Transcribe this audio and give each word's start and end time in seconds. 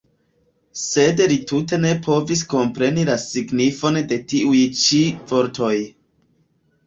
Sed 0.83 1.19
li 1.31 1.35
tute 1.49 1.77
ne 1.81 1.89
povis 2.07 2.41
kompreni 2.53 3.03
la 3.09 3.17
signifon 3.25 4.01
de 4.13 4.19
tiuj-ĉi 4.31 5.03
vortoj. 5.33 5.77